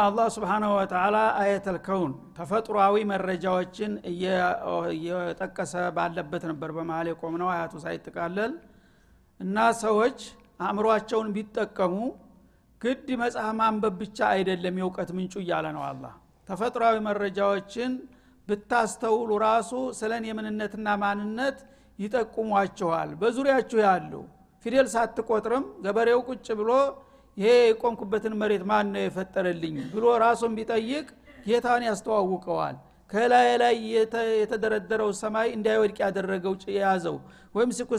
[0.00, 3.92] አላህ ስብሓናሁ ወተላ አየተል ከውን ተፈጥሯዊ መረጃዎችን
[4.92, 8.52] እየጠቀሰ ባለበት ነበር። በመሀል የቆምነው አያቱ ሳይጠቃለል
[9.40, 10.18] እና ሰዎች
[10.64, 11.96] አእምሯቸውን ቢጠቀሙ
[12.80, 16.14] ግድ መጽሐፍ ማንበብ ብቻ አይደለም የእውቀት ምንጩ እያለ ነው አላህ።
[16.48, 17.92] ተፈጥሯዊ መረጃዎችን
[18.48, 21.58] ብታስተውሉ ራሱ ስለ እኔ ምንነትና ማንነት
[21.98, 24.12] ይጠቁሟችኋል። በዙሪያችሁ ያሉ
[24.64, 26.70] ፊደል ሳትቆጥርም ገበሬው ቁጭ ብሎ
[27.36, 31.06] ይሄ የቆምኩበትን መሬት ማን ነው የፈጠረልኝ ብሎ ራሱን ቢጠይቅ
[31.46, 32.76] ጌታን ያስተዋውቀዋል።
[33.10, 33.76] ከላይ ላይ
[34.40, 37.16] የተደረደረው ሰማይ እንዳይወድቅ ያደረገው የያዘው
[37.54, 37.90] ወይም ሲኩ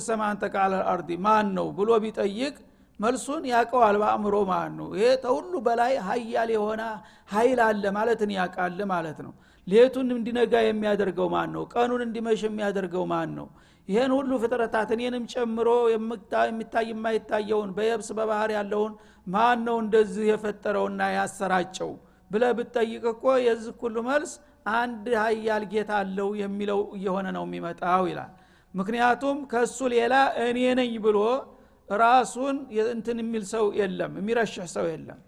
[0.44, 2.54] ተቃለ አርዲ ማን ነው ብሎ ቢጠይቅ
[3.00, 6.82] መልሱን ያቀዋል በአእምሮ ማለት ነው ይሄ ተሁሉ በላይ ሀያል የሆነ
[7.30, 9.34] ሀይል አለ ማለትን ያቃል ማለት ነው።
[9.68, 13.48] ሌቱን እንዲነጋ የሚያደርገው ማን ነው ቀኑን እንዲመሽ የሚያደርገው ማን ነው
[13.92, 18.94] ይህን ሁሉ ፍጥረታት እኔንም ጨምሮ የሚታይ የማይታየውን በየብስ በባህር ያለውን
[19.28, 21.92] ማን ነው እንደዚህ የፈጠረውና ያሰራጨው
[22.32, 24.34] ብለ ብትጠይቅ እኮ የዚህ ሁሉ መልስ
[24.76, 28.32] አንድ ሀያል ጌታ አለው የሚለው እየሆነ ነው የሚመጣው ይላል።
[28.74, 30.14] ምክንያቱም ከእሱ ሌላ
[30.46, 31.18] እኔ ነኝ ብሎ
[31.90, 32.58] ራሱን
[32.94, 35.20] እንትን የሚል ሰው የለም የሚረሽህ ሰው የለም።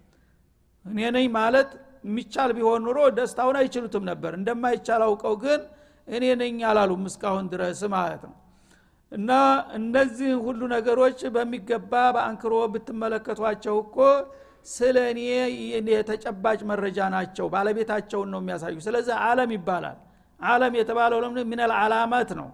[0.85, 1.71] እኔ ነኝ ማለት
[2.03, 5.61] የሚቻል ቢሆን ኑሮ ደስታውን አይችሉትም ነበር። እንደማይቻል አውቀው ግን
[6.07, 8.33] እኔ ነኝ አላሉም እስካሁን ድረስ ማለት ነው
[9.13, 9.31] እና
[9.77, 13.97] እነዚህ ሁሉ ነገሮች በሚገባ በአንክሮ ብትመለከቷቸው እኮ
[14.67, 15.19] ስለ እኔ
[15.89, 19.97] የተጨባጭ መረጃ ናቸው። ባለቤታቸውን ነው የሚያሳዩ። ስለዚህ አለም ይባላል።
[20.39, 21.19] አለም የተባለው
[21.49, 22.49] ሚነል አላማት ነው።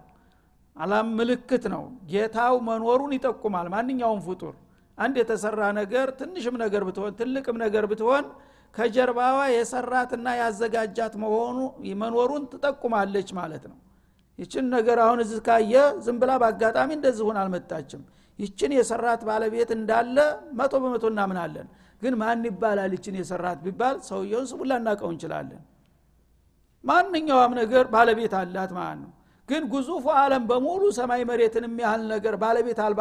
[0.76, 4.54] አላም ምልክት ነው። ጌታው መኖሩን ይጠቁማል። ማንኛውም ፍጡር
[4.98, 8.24] አንድ የተሰራ ነገር ትንሽም ነገር ብትሆን ትልቅም ነገር ብትሆን
[8.74, 11.56] ከጀርባዋ የሰራትና ያዘጋጃት መሆኑ
[12.02, 13.78] መኖሩን ትጠቁማለች ማለት ነው
[14.40, 15.74] ይችን ነገር አሁን እዚህ ካየ
[16.04, 18.02] ዝም ብላ በአጋጣሚ እንደዚህ ሁን አልመጣችም።
[18.38, 20.16] ይችን የሰራት ባለቤት እንዳለ
[20.58, 21.66] መቶ በመቶ እናምናለን።
[22.02, 25.62] ግን ማን ይባላል ይችን የሰራት ቢባል ሰውየውን ስሙ ላናቀው እንችላለን።
[26.84, 29.10] ማንኛውም ነገር ባለቤት አላት ማለት ነው።
[29.48, 33.00] ግን ግዙፉ አለም በሙሉ ሰማይ መሬትን የሚያህል ነገር ባለቤት አልባ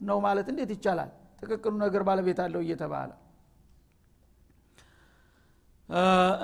[0.00, 1.10] ነው ማለት እንዴት ይቻላል?
[1.40, 3.10] ትክክሉ ነገር ባለቤት አለው እየተባለ።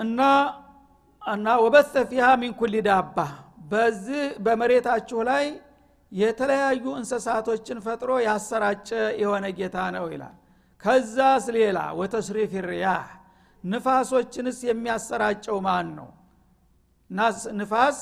[0.04, 0.20] እና
[1.22, 3.16] እና ወበሰ ፊሃ ሚን ኩል ዳባ
[3.64, 5.44] በዚህ በመሬታችሁ ላይ
[6.12, 8.88] የተለያዩ እንስሳቶችን ፈጥሮ ያሰራጨ
[9.22, 10.34] የሆነ ጌታ ነው ይላል።
[10.82, 13.06] ከዛስ ሌላ ወተስሪፍ ሪያህ
[13.64, 16.08] ንፋሶችንስ የሚያሰራጨው ማን ነው?
[17.58, 17.98] ንፋስ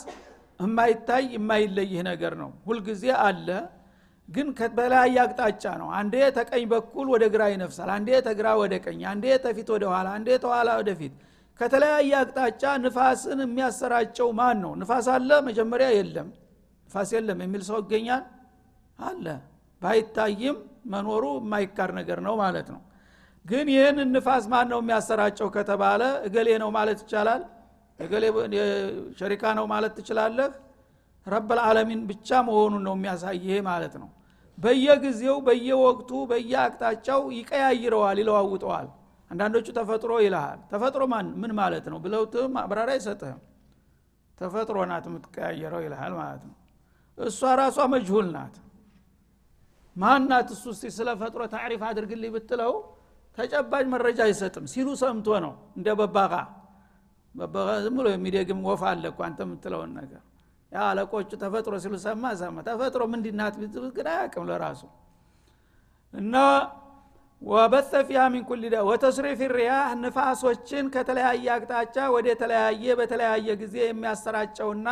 [0.60, 3.48] የማይታይ የማይለይህ ነገር ነው። ሁልጊዜ አለ
[4.28, 9.24] ግን በተለያየ አቅጣጫ ነው። አንዴ ተቀኝ በኩል ወደ ግራ ይነፍሳል አንዴ ተግራ ወደ ቀኝ አንዴ
[9.44, 11.14] ተፊት ወደ ኋላ አንዴ ተኋላ ወደፊት
[11.62, 14.72] ከተለያየ አቅጣጫ ንፋስን የሚያሰራጨው ማን ነው?
[14.80, 15.30] ንፋስ አለ?
[15.48, 16.28] መጀመሪያ የለም።
[16.86, 18.22] ንፋስ የለም የሚል ሰው ይገኛል?
[18.98, 19.26] አለ።
[19.82, 20.56] ባይታይም
[20.92, 22.80] መኖሩ የማይካር ነገር ነው ማለት ነው።
[23.44, 27.42] ግን ይህን ንፋስ ማን ነው የሚያሰራጨው ከተባለ እገሌ ነው ማለት ይቻላል?
[27.98, 28.24] እገሌ
[29.20, 30.50] ሸሪካ ነው ማለት ትችላለህ?
[31.26, 34.08] ረበልዓለሚን ብቻ መሆኑን ነው የሚያሳይህ ማለት ነው።
[34.58, 38.88] በየጊዜው በየወቅቱ በየአቅጣጫው ይቀያይረዋል ይለዋውጠዋል
[39.32, 41.26] አንዳንዶቹ ተፈጥሮ ይልሃል። ተፈጥሮ ማን?
[41.42, 41.98] ምን ማለት ነው?
[42.04, 43.40] ብለውት ማብራሪያ አይሰጥህም።
[44.38, 46.56] ተፈጥሮ ናት የምትቀያየረው ይልሃል ማለት ነው።
[47.18, 48.54] እሷ ራሷ መጅሁል ናት።
[49.96, 50.64] ማን ናት እሱ?
[50.74, 52.72] እስቲ ስለ ፈጥሮ ታሪፍ አድርግልኝ ብትለው
[53.38, 56.34] ተጨባጭ መረጃ አይሰጥም ሲሉ ሰምቶ ነው። እንደ በባቃ
[57.34, 60.22] በባቃ ዝም ብሎ የሚደግም ወፍ አለ እኮ አንተ የምትለውን ነገር።
[60.72, 63.54] ያ አለቆቹ ተፈጥሮ ሲሉ ሰማ ሰማ። ተፈጥሮ ምንድናት
[63.96, 64.82] ግን አያቅም ለራሱ።
[66.14, 66.34] እና
[67.42, 74.88] ወበተ ፊሃ ሚን ኩል ዳ ወተስሪፍ ሪያህ ንፋሶችን ከተለያየ አቅጣጫ ወደ ተለያየ በተለያየ ጊዜ የሚያሰራጨውና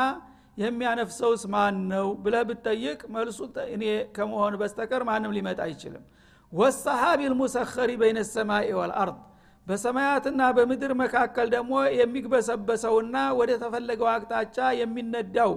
[0.58, 3.38] የሚያነፍሰውስ ማን ነው ብለ ብትጠይቅ መልሱ
[3.74, 3.84] እኔ
[4.16, 6.04] ከመሆን በስተቀር ማንም ሊመጣ አይችልም።
[6.52, 9.18] ወሰሃቢ ልሙሰኸሪ በይነ ሰማይ ወልአርድ
[9.66, 15.52] በሰማያትና በምድር መካከል ደግሞ የሚግበሰበሰውና ወደ ተፈለገው አቅጣጫ የሚነዳው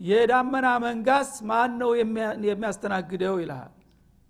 [0.00, 1.90] የዳመና መንጋስ ማን ነው
[2.46, 3.72] የሚያስተናግደው ይልሃል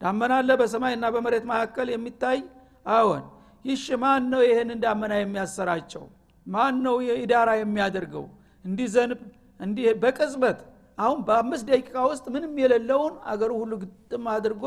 [0.04, 2.38] ዳመና አለ በሰማይና በመሬት መካከል የሚታይ
[2.86, 3.24] አዎን።
[3.64, 6.04] ይሽ ማን ነው ይህንን ዳመና የሚያሰራጨው?
[6.46, 8.24] ማን ነው የኢዳራ የሚያደርገው?
[8.64, 9.20] እንዲህ ዘንብ
[9.60, 10.58] እንዲህ በቅጽበት።
[10.98, 14.64] አሁን በአምስት ደቂቃ ውስጥ ምንም የሌለውን አገሩ ሁሉ ግጥም አድርጎ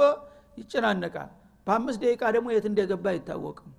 [0.57, 1.29] ይጨናነቃል።
[1.67, 3.69] በአምስት ደቂቃ ደግሞ የት እንደገባ አይታወቅም።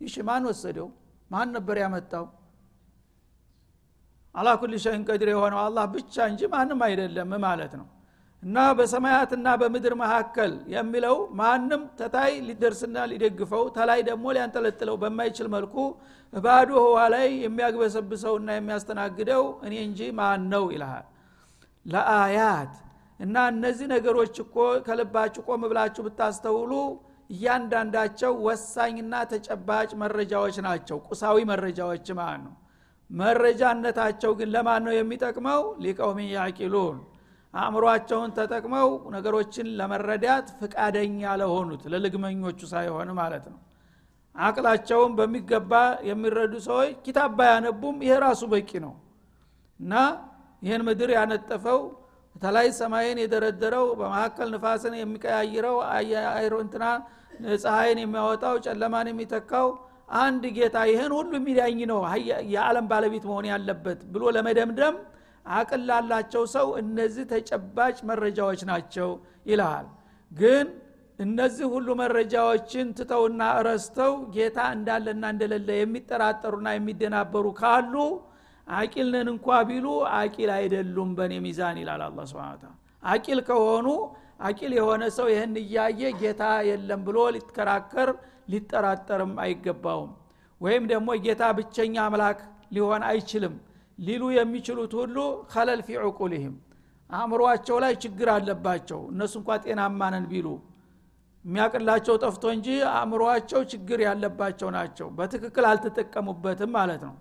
[0.00, 0.88] ይሽ ማን ወሰደው?
[1.30, 2.26] ማን ነበር ያመጣው?
[4.34, 7.86] አላኩል ሸይን ቀድር የሆነው አላህ ብቻ እንጂ ማንም አይደለም ማለት ነው
[8.42, 15.74] እና በሰማያትና በምድር መካከል የሚለው ማንም ተታይ ሊደርስና ሊደግፈው ተላይ ደግሞ ሊያንጠለጥለው በማይችል መልኩ
[16.32, 21.06] ባዶ ህዋ ላይ የሚያግበሰብሰውና የሚያስተናግደው እኔ እንጂ ማን ነው ይልሃል።
[21.86, 22.72] ለአያት
[23.20, 24.56] እና እነዚህ ነገሮች እኮ
[24.86, 26.72] ከልባችሁ ቆም ብላችሁ ብታስተውሉ
[27.30, 32.54] እያንዳንዳቸው ወሳኝና ተጨባጭ መረጃዎች ናቸው። ቁሳዊ መረጃዎች ማለት ነው።
[33.10, 35.62] መረጃነታቸው ግን ለማን ነው የሚጠቅመው?
[35.84, 36.96] ሊቀውሚ ያቂሉን
[37.58, 43.58] አእምሯቸውን ተጠቅመው ነገሮችን ለመረዳት ፍቃደኛ ለሆኑት ለልግመኞቹ ሳይሆን ማለት ነው።
[44.34, 45.72] አቅላቸውን በሚገባ
[46.08, 48.92] የሚረዱ ሰዎች ኪታብ ባያነቡም ይሄ ራሱ በቂ ነው።
[49.80, 49.94] እና
[50.62, 51.80] ይህን ምድር ያነጠፈው
[52.36, 55.76] ተላይ ሰማይን የደረደረው በመካከል ንፋስን የሚቀያይረው
[56.64, 56.84] እንትና
[57.62, 59.68] ፀሐይን የሚያወጣው ጨለማን የሚተካው
[60.18, 61.98] አንድ ጌታ ይህን ሁሉ የሚዳኝ ነው።
[62.52, 64.94] የዓለም ባለቤት መሆን ያለበት ብሎ ለመደምደም
[65.52, 69.10] አቅል ላላቸው ሰው እነዚህ ተጨባጭ መረጃዎች ናቸው
[69.50, 69.86] ይልሃል
[70.30, 70.66] ግን
[71.18, 77.94] እነዚህ ሁሉ መረጃዎችን ትተውና ረስተው ጌታ እንዳለና እንደሌለ የሚጠራጠሩና የሚደናበሩ ካሉ
[78.66, 79.86] አቂልነን እንኳ ቢሉ
[80.18, 82.74] አቂል አይደሉም በእኔ ሚዛን ይላል አላ ስብን
[83.12, 83.86] አቂል ከሆኑ
[84.46, 88.10] አቂል የሆነ ሰው ይህን እያየ ጌታ የለም ብሎ ሊከራከር
[88.52, 90.12] ሊጠራጠርም አይገባውም።
[90.60, 92.38] ወይም ደግሞ ጌታ ብቸኛ አምላክ
[92.76, 93.54] ሊሆን አይችልም
[93.98, 95.16] ሊሉ የሚችሉት ሁሉ
[95.52, 96.56] ከለል ፊ ዕቁልህም
[97.10, 100.48] አእምሯቸው ላይ ችግር አለባቸው። እነሱ እንኳ ጤናማነን ቢሉ
[101.44, 107.14] የሚያቅላቸው ጠፍቶ እንጂ አእምሯቸው ችግር ያለባቸው ናቸው። በትክክል አልተጠቀሙበትም ማለት ነው።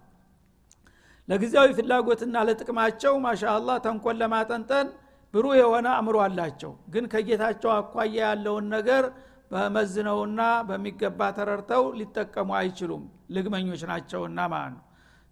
[1.27, 4.87] ለጊዜያዊ ፍላጎትና ለጥቅማቸው ማሻአላ ተንኮል ለማጠንጠን
[5.33, 9.05] ብሩህ የሆነ አእምሮ አላቸው። ግን ከጌታቸው አኳያ ያለውን ነገር
[9.51, 10.39] በመዝነውና
[10.69, 13.03] በሚገባ ተረድተው ሊጠቀሙ አይችሉም።
[13.35, 14.83] ልግመኞች ናቸውና ማለት ነው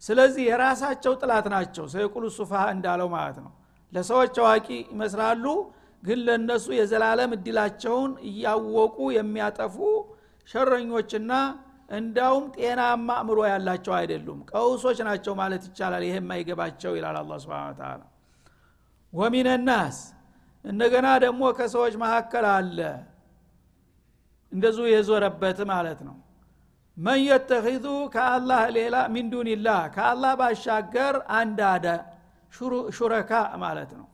[0.02, 3.52] ስለዚህ የራሳቸው ጥላት ናቸው። ሰይቁሉ ሱፋሃ እንዳለው ማለት ነው።
[3.92, 5.44] ለሰዎች አዋቂ ይመስላሉ
[6.02, 9.76] ግን ለእነሱ የዘላለም እድላቸውን እያወቁ የሚያጠፉ
[10.48, 11.32] ሸረኞችና
[11.90, 18.02] እንዳውም ጤናማ አእምሮ ያላቸው አይደሉም። ቀውሶች ናቸው ማለት ይቻላል። ይሄ የማይገባቸው ይላል አላ ስብን ተላ
[19.68, 19.98] ናስ
[20.64, 22.78] እንደገና ደግሞ ከሰዎች መካከል አለ።
[24.52, 26.16] እንደዙ የዞረበት ማለት ነው
[26.96, 31.86] መን የተኪዙ ከአላህ ሌላ ሚን ዱንላህ ከአላህ ባሻገር አንዳደ
[32.96, 33.32] ሹረካ
[33.64, 34.06] ማለት ነው።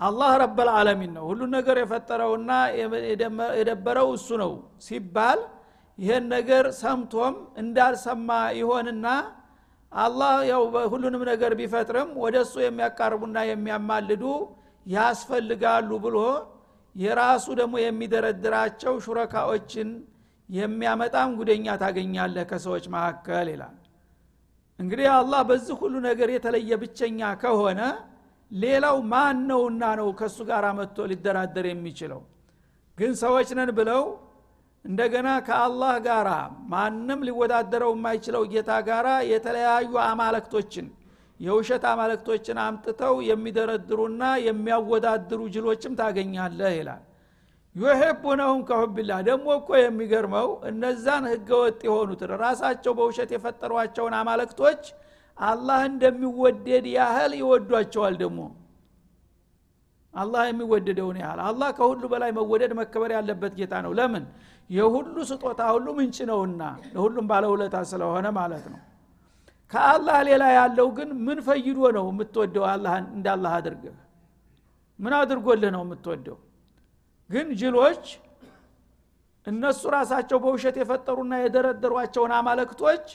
[0.00, 2.50] አላህ ረበልዓለሚን ነው። ሁሉን ነገር የፈጠረውና
[3.58, 4.52] የደበረው እሱ ነው
[4.86, 5.40] ሲባል
[5.98, 8.28] ይህን ነገር ሰምቶም እንዳልሰማ
[8.60, 9.06] ይሆንና
[9.92, 10.62] አላህ ያው
[10.92, 14.24] ሁሉንም ነገር ቢፈጥርም ወደ እሱ የሚያቃርቡና የሚያማልዱ
[14.86, 16.18] ያስፈልጋሉ ብሎ
[16.96, 19.90] የራሱ ደግሞ የሚደረድራቸው ሹረካዎችን
[20.52, 23.76] የሚያመጣም ጉደኛ ታገኛለህ ከሰዎች መካከል ይላል።
[24.78, 27.80] እንግዲህ አላህ በዚህ ሁሉ ነገር የተለየ ብቸኛ ከሆነ
[28.50, 32.20] ሌላው ማን ነውና ነው ከእሱ ጋር መጥቶ ሊደራደር የሚችለው?
[32.98, 34.02] ግን ሰዎች ነን ብለው
[34.84, 36.28] እንደገና ከአላህ ጋር
[36.72, 40.86] ማንም ሊወዳደረው የማይችለው ጌታ ጋር የተለያዩ አማለክቶችን
[41.40, 47.02] የውሸት አማለክቶችን አምጥተው የሚደረድሩና የሚያወዳድሩ ጅሎችም ታገኛለህ ይላል
[47.76, 54.82] ዩሕቡነሁም ከሁብላህ ደግሞ እኮ የሚገርመው እነዛን ህገወጥ የሆኑትን ራሳቸው በውሸት የፈጠሯቸውን አማለክቶች
[55.38, 58.40] አላህ እንደሚወደድ ያህል ይወዷቸዋል ደግሞ።
[60.14, 64.24] አላህ የሚወደደውን ያህል አላህ ከሁሉ በላይ መወደድ መከበር ያለበት ጌታ ነው። ለምን?
[64.70, 66.62] የሁሉ ስጦታ ሁሉ ምንጭ ነውና
[66.92, 68.80] ለሁሉም ባለውለታ ስለሆነ ማለት ነው።
[69.72, 72.64] ከአላህ ሌላ ያለው ግን ምን ፈይዶ ነው የምትወደው?
[72.72, 73.96] አላህን እንዳላህ አድርገህ
[74.98, 76.38] ምን አድርጎልህ ነው የምትወደው
[77.32, 78.04] ግን ጅሎች
[79.46, 83.06] እነሱ ራሳቸው በውሸት የፈጠሩና የደረደሯቸውን አማለክቶች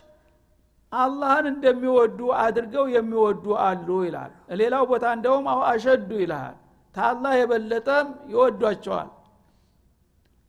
[0.92, 6.56] አላህን እንደሚወዱ አድርገው የሚወዱ አሉ ይላል ሌላው ቦታ እንደውም አው አሸዱ ይልሃል።
[6.96, 9.10] ታላህ የበለጠም ይወዷቸዋል።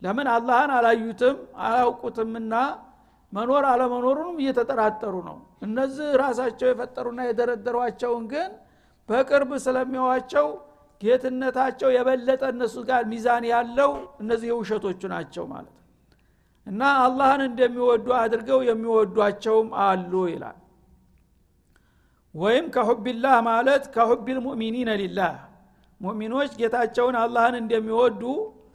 [0.03, 2.55] ለምን አላህን አላዩትም አያውቁትምና
[3.33, 8.51] መኖር አለመኖሩንም እየተጠራጠሩ ነው። እነዚህ ራሳቸው የፈጠሩና የደረደሯቸውን ግን
[9.09, 10.47] በቅርብ ስለሚዋቸው
[11.01, 13.91] ጌትነታቸው የበለጠ እነሱ ጋር ሚዛን ያለው
[14.23, 15.85] እነዚህ የውሸቶቹ ናቸው ማለት ነው።
[16.67, 20.59] እና አላህን እንደሚወዱ አድርገው የሚወዷቸውም አሉ ይላል።
[22.35, 25.37] ወይም ከሁቢላህ ማለት ከሁቢል ሙእሚኒነ ሊላህ።
[26.01, 28.23] ሙእሚኖች ጌታቸውን አላህን እንደሚወዱ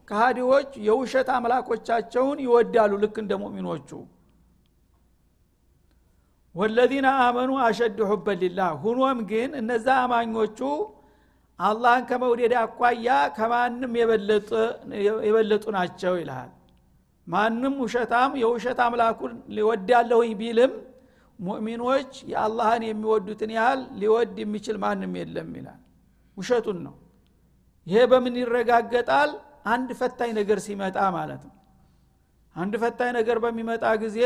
[0.08, 3.90] ከሃዲዎች የውሸት አምላኮቻቸውን ይወዳሉ ልክ እንደ ሙእሚኖቹ።
[6.56, 10.60] ወለዚነ አመኑ አሸድ ሁበን ሊላህ። ሁኖም ግን እነዛ አማኞቹ
[11.60, 13.92] አላህን ከመውደድ አኳያ ከማንም
[15.28, 16.52] የበለጡ ናቸው ይልሃል።
[17.28, 20.74] ማንም ውሸታም የውሸት አምላኩን ሊወዳለሁኝ ቢልም
[21.40, 25.80] ሙእሚኖች የአላህን የሚወዱትን ያህል ሊወድ የሚችል ማንም የለም ይላል።
[26.38, 26.96] ውሸቱን ነው።
[27.88, 29.32] ይሄ በምን ይረጋገጣል?
[29.72, 31.54] አንድ ፈታኝ ነገር ሲመጣ ማለት ነው።
[32.56, 34.18] አንድ ፈታኝ ነገር በሚመጣ ጊዜ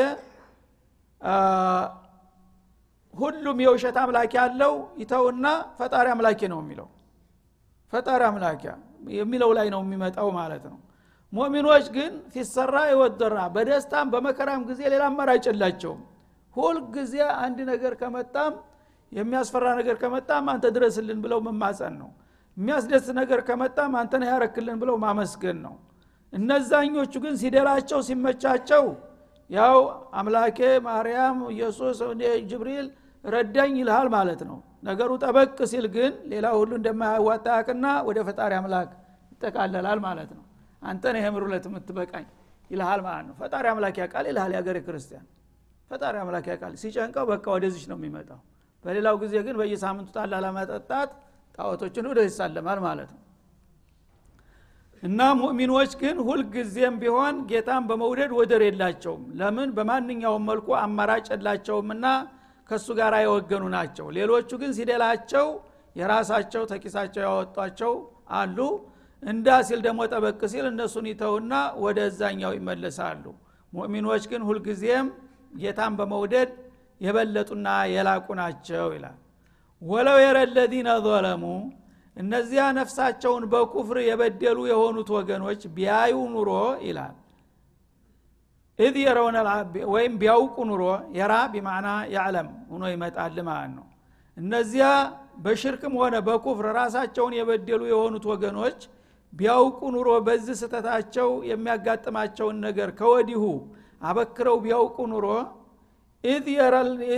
[3.13, 5.45] ሁሉም የውሸት አምላክ ያለው ይተውና
[5.77, 6.87] ፈጣሪ አምላኪ ነው የሚለው
[7.93, 8.71] ፈጣሪ አምላኪያ
[9.17, 10.77] የሚለው ላይ ነው የሚመጣው ማለት ነው።
[11.33, 16.01] ሙእሚኖች ግን ፊሰራ ይወደራ በደስታም በመከራም ጊዜ ሌላ አማራጭ የላቸውም።
[16.55, 18.53] ሁል ጊዜ አንድ ነገር ከመጣም
[19.11, 22.09] የሚያስፈራ ነገር ከመጣም አንተ ድረስልን ብለው መማፀን ነው።
[22.57, 25.75] የሚያስደስት ነገር ከመጣም አንተን ያረክልን ብለው ማመስገን ነው።
[26.33, 28.85] እነዛኞቹ ግን ሲደላቸው ሲመቻቸው
[29.49, 29.77] ያው
[30.19, 31.99] አምላኬ ማርያም ኢየሱስ
[32.49, 32.87] ጅብሪል
[33.23, 37.45] ረዳኝ ይልሃል ማለት ነው ነገሩ ጠበቅ ሲል ግን ሌላ ሁሉ እንደማያዋጣ
[38.07, 38.89] ወደ ፈጣሪ አምላክ
[39.33, 40.43] ይጠቃለላል ማለት ነው።
[40.81, 42.25] አንተን ይሄ ምሩለት የምትበቃኝ
[42.71, 45.25] ይልሃል ማለት ነው። ፈጣሪ አምላክ ያውቃል ይልሃል የሀገሬ ክርስቲያን።
[45.91, 48.39] ፈጣሪ አምላክ ያውቃል። ሲጨንቀው በቃ ወደዚች ነው የሚመጣው።
[48.85, 51.09] በሌላው ጊዜ ግን በየሳምንቱ ጣላ ለመጠጣት
[51.57, 53.21] ጣዖቶችን ወደ ይሳለማል ማለት ነው።
[55.03, 59.69] እና ሙእሚኖች ግን ሁልጊዜም ቢሆን ጌታን በመውደድ ወደር የላቸውም። ለምን?
[59.77, 62.05] በማንኛውም መልኩ አማራጭ የላቸውምና
[62.69, 65.47] ከእሱ ጋር የወገኑ ናቸው። ሌሎቹ ግን ሲደላቸው
[65.95, 67.93] የራሳቸው ተኪሳቸው ያወጧቸው
[68.39, 68.57] አሉ።
[69.23, 73.23] እንዳ ሲል ደግሞ ጠበቅ ሲል እነሱን ይተውና ወደ እዛኛው ይመለሳሉ።
[73.73, 75.07] ሙእሚኖች ግን ሁልጊዜም
[75.53, 76.51] ጌታን በመውደድ
[77.01, 79.17] የበለጡና የላቁ ናቸው ይላል።
[79.81, 81.43] ወለው የረ ለዚነ ظለሙ
[82.17, 86.51] እነዚያ ነፍሳቸውን በኩፍር የበደሉ የሆኑት ወገኖች ቢያዩ ኑሮ
[86.87, 87.15] ይላል
[88.79, 89.37] ኢዝ የረውነ
[89.93, 90.83] ወይም ቢያውቁ ኑሮ
[91.17, 93.85] የራ ቢማዕና ያዕለም ሁኖ ይመጣል ማለት ነው።
[94.37, 94.87] እነዚያ
[95.45, 98.79] በሽርክም ሆነ በኩፍር ራሳቸውን የበደሉ የሆኑት ወገኖች
[99.33, 103.43] ቢያውቁ ኑሮ በዚህ ስተታቸው የሚያጋጥማቸውን ነገር ከወዲሁ
[104.01, 105.25] አበክረው ቢያውቁ ኑሮ
[106.23, 106.45] ኢዝ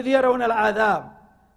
[0.10, 1.04] የረውነ ልአዛብ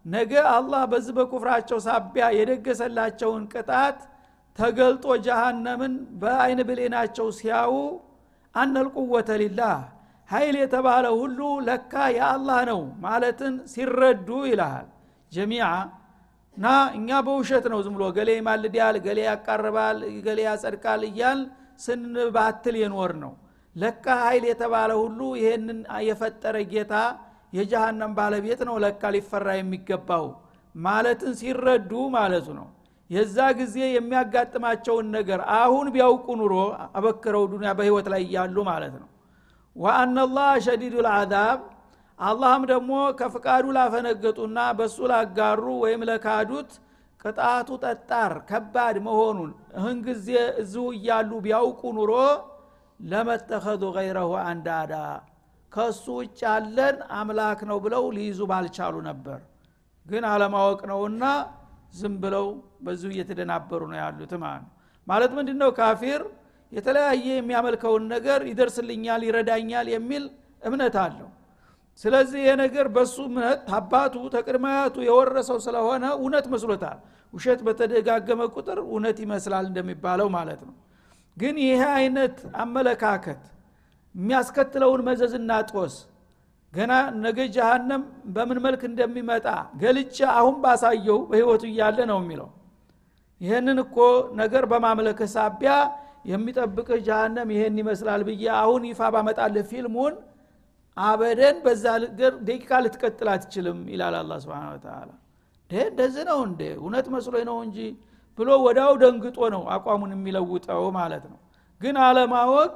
[0.05, 3.99] ነገ አላህ በዚህ በኩፍራቸው ሳቢያ የደገሰላቸውን ቅጣት
[4.59, 5.93] ተገልጦ ጀሃነምን
[6.23, 7.75] በአይን ብሌናቸው ሲያዩ
[8.55, 9.77] አነልቁወተ ሊላህ
[10.29, 14.87] ኃይል የተባለ ሁሉ ለካ የአላህ ነው ማለትን ሲረዱ ይልሃል
[15.33, 15.67] ጀሚዓ
[16.57, 16.67] ና
[16.97, 21.41] እኛ በውሸት ነው ዝም ብሎ ገሌ ይማልዳል ገሌ ያቃርባል ገሌ ያጸድቃል እያል
[21.85, 23.33] ስንባትል የኖር ነው
[23.77, 25.79] ለካ ኃይል የተባለ ሁሉ ይሄንን
[26.09, 26.95] የፈጠረ ጌታ
[27.53, 30.27] የጀሃነም ባለቤት ነው ለካ ሊፈራ የሚገባው
[30.75, 32.69] ማለትን ሲረዱ ማለቱ ነው
[33.11, 36.55] የዛ ጊዜ የሚያጋጥማቸውን ነገር አሁን ቢያውቁ ኑሮ
[36.97, 39.09] አበክረው ዱኒያ በህይወት ላይ እያሉ ማለት ነው።
[39.77, 41.61] ወአናላህ ሸዲዱ ልአዛብ
[42.19, 42.91] አላህም ደግሞ
[43.21, 46.73] ከፍቃዱ ላፈነገጡና በሱ ላጋሩ ወይም ለካዱት
[47.21, 50.29] ቅጣቱ ጠጣር ከባድ መሆኑን እህን ጊዜ
[50.63, 52.13] እዚሁ እያሉ ቢያውቁ ኑሮ
[53.01, 54.95] ለመተኸዙ ገይረሁ አንዳዳ
[55.73, 59.39] ከእሱ ውጭ ያለን አምላክ ነው ብለው ሊይዙ ባልቻሉ ነበር።
[60.07, 61.25] ግን አለማወቅ ነውና
[61.93, 62.47] ዝም ብለው
[62.85, 64.73] በዚሁ እየተደናበሩ ነው ያሉት ማለት ነው።
[65.07, 66.23] ማለት ምንድ ነው ካፊር
[66.73, 70.25] የተለያየ የሚያመልከውን ነገር ይደርስልኛል ይረዳኛል የሚል
[70.63, 71.31] እምነት አለው።
[72.01, 76.99] ስለዚህ ይሄ ነገር በሱ እምነት አባቱ ተቅድማያቱ የወረሰው ስለሆነ እውነት መስሎታል።
[77.33, 80.75] ውሸት በተደጋገመ ቁጥር እውነት ይመስላል እንደሚባለው ማለት ነው።
[81.37, 83.43] ግን ይሄ አይነት አመለካከት
[84.15, 85.95] የሚያስከትለውን መዘዝና ጦስ
[86.73, 86.93] ገና
[87.25, 88.03] ነገ ጀሃነም
[88.35, 89.47] በምን መልክ እንደሚመጣ
[89.83, 92.49] ገልቻ አሁን ባሳየው በህይወቱ እያለ ነው የሚለው።
[93.41, 93.97] ይህንን እኮ
[94.41, 95.73] ነገር በማምለክ ሳቢያ
[96.31, 100.15] የሚጠብቅህ ጀሃነም ይሄን ይመስላል ብዬ አሁን ይፋ ባመጣልህ ፊልሙን
[100.97, 105.11] አበደን በዛ ነገር ደቂቃ ልትቀጥል አትችልም ይላል አላ ስብን ተላ
[105.71, 106.63] እንደዚህ ነው እንዴ?
[106.79, 107.79] እውነት መስሎ ነው እንጂ
[108.39, 111.39] ብሎ ወዳው ደንግጦ ነው አቋሙን የሚለውጠው ማለት ነው።
[111.81, 112.75] ግን አለማወቅ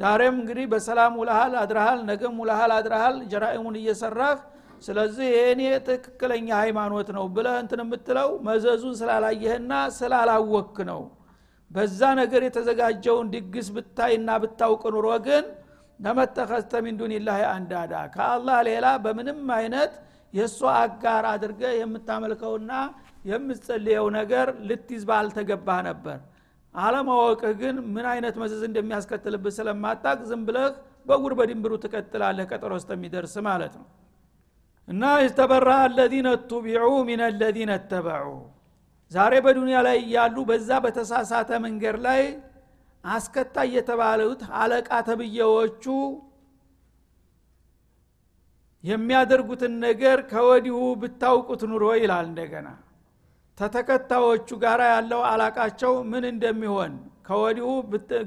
[0.00, 4.38] ዛሬም እንግዲህ በሰላም ውልሃል አድረሃል ነገም ውልሃል አድረሃል ጀራኢሙን እየሰራህ
[4.82, 11.00] ስለዚህ የእኔ ትክክለኛ ሃይማኖት ነው ብለ እንትን የምትለው መዘዙን ስላላየህና ስላላወክ ነው።
[11.70, 15.46] በዛ ነገር የተዘጋጀውን ድግስ ብታይና ብታውቅ ኑሮ ግን
[16.00, 16.96] ለመተኸዝተ ሚን
[17.52, 19.92] አንዳዳ ከአላህ ሌላ በምንም አይነት
[20.34, 22.72] የእሱ አጋር አድርገ የምታመልከውና
[23.30, 26.18] የምትጸልየው ነገር ልትይዝ ባልተገባህ ነበር
[26.76, 30.66] አለማወቅህ ግን ምን አይነት መዘዝ እንደሚያስከትልብህ ስለማታቅ ዝም ብለህ
[31.08, 33.86] በጉር በድንብሩ ትቀጥላለህ ቀጠሮ እስከሚደርስ ማለት ነው።
[34.88, 38.26] እና ይስተበራ አለዚነ ቱቢዑ ሚን አለዚነ ተበዑ
[39.10, 42.22] ዛሬ በዱንያ ላይ ያሉ በዛ በተሳሳተ መንገድ ላይ
[43.04, 45.84] አስከታይ የተባሉት አለቃ ተብዬዎቹ
[48.84, 52.68] የሚያደርጉትን ነገር ከወዲሁ ብታውቁት ኑሮ ይላል እንደገና
[53.58, 56.92] ተተከታዮቹ ጋር ያለው አላቃቸው ምን እንደሚሆን
[57.26, 57.68] ከወዲሁ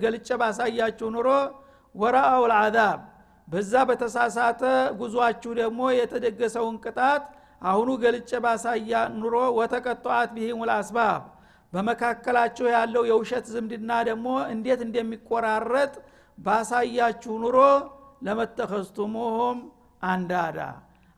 [0.04, 1.28] ገልጨ ባሳያችሁ ኑሮ
[1.96, 3.00] ወራአው ልአዛብ
[3.48, 4.64] በዛ በተሳሳተ
[5.00, 7.24] ጉዟችሁ ደግሞ የተደገሰውን ቅጣት
[7.62, 11.22] አሁኑ ገልጨ ባሳያ ኑሮ ወተቀጠዋት ቢሂም ልአስባብ
[11.74, 15.94] በመካከላችሁ ያለው የውሸት ዝምድና ደግሞ እንዴት እንደሚቆራረጥ
[16.38, 17.58] ባሳያችሁ ኑሮ
[18.28, 19.58] ለመተኸዝቱሙሁም
[20.04, 20.60] አንዳዳ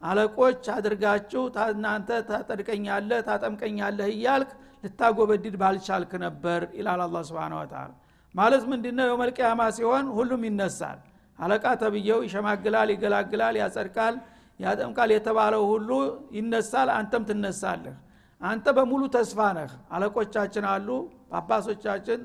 [0.01, 1.41] አለቆች አድርጋችሁ
[1.71, 4.51] እናንተ ታጠድቀኛለህ ታጠምቀኛለህ እያልክ
[4.83, 7.89] ልታጎበድድ ባልቻልክ ነበር ይላል አላ ስብን ወተላ
[8.35, 9.07] ማለት ምንድነው?
[9.09, 10.99] የመልቅያማ ሲሆን ሁሉም ይነሳል።
[11.39, 14.15] አለቃ ተብየው ይሸማግላል ይገላግላል ያጸድቃል
[14.59, 15.89] ያጠምቃል የተባለው ሁሉ
[16.37, 17.95] ይነሳል አንተም ትነሳለህ።
[18.41, 20.87] አንተ በሙሉ ተስፋ ነህ። አለቆቻችን አሉ
[21.33, 22.21] ጳጳሶቻችን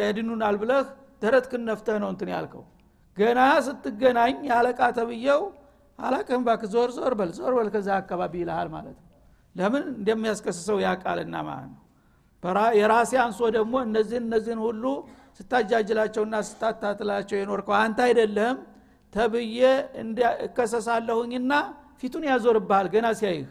[0.00, 0.86] ያድኑናል ብለህ
[1.22, 2.64] ደረትክን ነፍተህ ነው እንትን ያልከው።
[3.16, 5.42] ገና ስትገናኝ የአለቃ ተብየው
[5.98, 9.10] አላቅህም ባክ ዞር ዞር በል ዞር በል ከዛ አካባቢ ይልሃል ማለት ነው።
[9.56, 11.80] ለምን እንደሚያስከስሰው ያቃልና ማለት ነው።
[12.78, 14.84] የራሴ አንሶ ደግሞ እነዚህን እነዚህን ሁሉ
[15.38, 18.56] ስታጃጅላቸውና ስታታትላቸው የኖርከው አንተ አይደለም
[19.12, 19.60] ተብዬ
[20.46, 21.52] እከሰሳለሁኝና
[22.00, 23.46] ፊቱን ያዞርብሃል ገና ሲያይህ።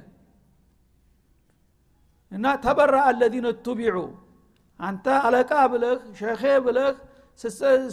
[2.32, 3.98] እና ተበራ አለዚነ ቱቢዑ
[4.80, 6.94] አንተ አለቃ ብለህ ሸኼ ብለህ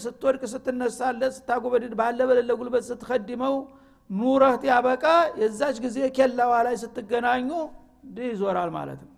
[0.03, 3.55] ስትወድቅ ስትነሳለት ስታጎበድድ ባለ በሌለ ጉልበት ስትከድመው
[4.11, 5.05] ኑረህ ያበቃ
[5.41, 7.49] የዛች ጊዜ ኬላዋ ላይ ስትገናኙ
[8.27, 9.15] ይዞራል ማለት ነው።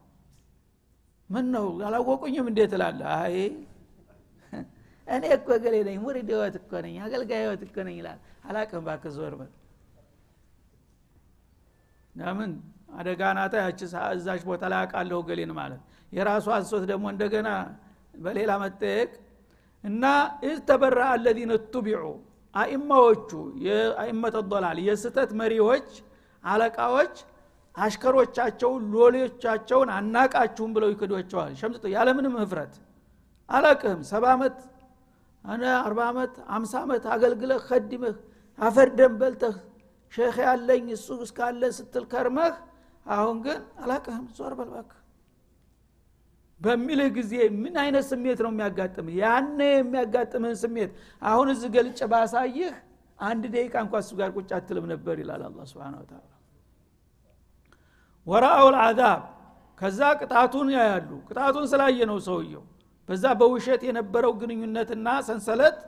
[1.31, 3.37] ምን ነው አላወቁኝም እንዴት ላለ አይ
[5.07, 8.19] እኔ እኮ ገሌ ነኝ ሙሪድ ህይወት እኮ ነኝ አገልጋይ ህይወት እኮ ነኝ ይላል።
[8.49, 9.51] አላቅም ባክ ዞር በል።
[12.15, 12.53] ለምን?
[12.95, 13.81] አደጋ ናታ ያቺ
[14.15, 15.81] እዛች ቦታ ላይ አቃለሁ ገሌን ማለት
[16.13, 17.49] የራሱ አንሶት ደግሞ እንደገና
[18.17, 19.11] በሌላ መጠየቅ
[19.85, 20.05] እና
[20.45, 22.03] ኢዝ ተበራ አለዚነ ቱቢዑ
[22.55, 23.31] አኢማዎቹ
[23.67, 25.89] የአኢመተ ዶላል የስተት መሪዎች
[26.45, 27.15] አለቃዎች
[27.77, 32.75] አሽከሮቻቸውን ሎሌዎቻቸውን አናቃችሁም ብለው ይክዷቸዋል። ሸምጥጦ ያለምንም ህፍረት
[33.49, 34.59] አላቅህም ሰባ ዓመት
[35.81, 38.17] አርባ ዓመት አምሳ ዓመት አገልግለህ ከድመህ
[38.59, 39.57] አፈር ደም በልተህ
[40.13, 42.55] ሼክ ያለኝ እሱ እስካለ ስትል ከርመህ
[43.07, 44.91] አሁን ግን አላቅህም ዞር በልባክ
[46.63, 49.15] በሚልህ ጊዜ ምን አይነት ስሜት ነው የሚያጋጥምህ?
[49.23, 50.91] ያነ የሚያጋጥምህን ስሜት
[51.23, 52.73] አሁን እዚህ ገልጭ ባሳይህ
[53.19, 56.23] አንድ ደቂቃ እንኳ እሱ ጋር ቁጭ አትልም ነበር ይላል አላ ስብን ተላ
[58.27, 59.21] ወራአው ልአዛብ
[59.81, 62.65] ከዛ ቅጣቱን ያያሉ። ቅጣቱን ስላየ ነው ሰውየው።
[63.09, 65.79] በዛ በውሸት የነበረው ግንኙነትና ሰንሰለት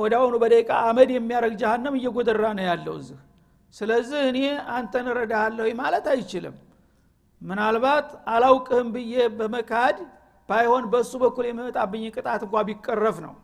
[0.00, 3.18] ወዳውኑ በደቂቃ አመድ የሚያደረግ ጃሃንም እየጎደራ ነው ያለው እዚህ።
[3.74, 4.38] ስለዚህ እኔ
[4.76, 6.54] አንተን ረዳሃለሁ ማለት አይችልም
[7.42, 9.96] ምናልባት አላውቅህም ብዬ በመካድ
[10.48, 13.34] ባይሆን በእሱ በኩል የሚመጣብኝ ቅጣት እንኳ ቢቀረፍ ነው።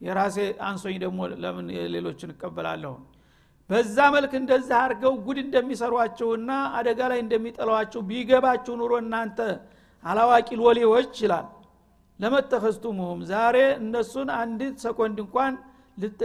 [0.00, 0.36] የራሴ
[0.68, 2.92] አንሶኝ ደግሞ ለምን ሌሎችን እቀበላለሁ?
[3.70, 9.38] በዛ መልክ እንደዚህ አድርገው ጉድ እንደሚሰሯችሁና አደጋ ላይ እንደሚጠለዋችሁ ቢገባችሁ ኑሮ እናንተ
[10.04, 11.46] አላዋቂ ሎሌዎች ይላል።
[12.20, 15.54] ለመተኸዝቱሙሁም ዛሬ እነሱን አንዲት ሰኮንድ እንኳን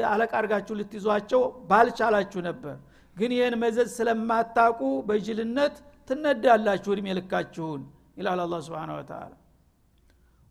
[0.10, 2.76] አለቃ አርጋችሁ ልትይዟቸው ባልቻላችሁ ነበር።
[3.18, 5.76] ግን ይህን መዘዝ ስለማታቁ በጅልነት
[6.10, 7.82] ትነዳላችሁ እድሜ ልካችሁን
[8.20, 9.32] ይላል አላ ስብን ወተላ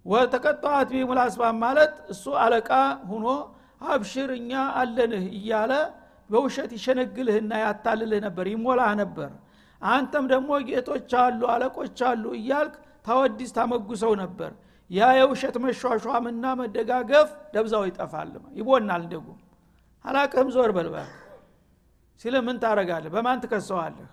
[0.07, 1.19] ወተቀጠዋት ቢሙል
[1.63, 2.71] ማለት እሱ አለቃ
[3.11, 3.27] ሁኖ
[3.89, 5.73] አብሽር እኛ አለንህ እያለ
[6.31, 9.31] በውሸት ይሸነግልህና ያታልልህ ነበር ይሞላህ ነበር።
[9.83, 12.75] አንተም ደግሞ ጌቶች አሉ አለቆች አሉ እያልክ
[13.07, 14.51] ታወዲስ ታመጉሰው ነበር።
[14.91, 19.39] ያ የውሸት መሿሿምና መደጋገፍ ደብዛው ይጠፋል ይቦናል እንደጉም።
[20.05, 21.09] አላቅህም ዞር በልበል
[22.21, 24.09] ሲል ምን ታረጋለህ በማን ትከሰዋለህ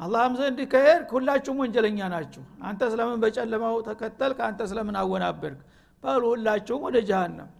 [0.00, 4.38] አላህም ዘንድ ከሄድ ሁላችሁም ወንጀለኛ ናችሁ። አንተ ስለምን በጨለማው ተከተልክ?
[4.48, 5.58] አንተ ስለምን አወናበርክ
[6.04, 7.50] በሉ ሁላችሁም ወደ ጀሃነም።